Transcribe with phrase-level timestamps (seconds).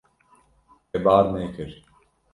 [0.91, 1.77] Te bar nekir.